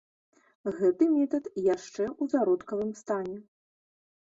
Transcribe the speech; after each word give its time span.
Гэты 0.79 1.03
метад 1.17 1.45
яшчэ 1.75 2.03
ў 2.21 2.23
зародкавым 2.33 2.91
стане. 3.03 3.37